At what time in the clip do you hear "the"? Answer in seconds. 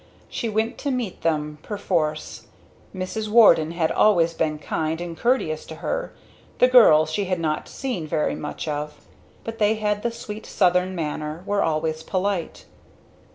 6.57-6.67, 10.01-10.09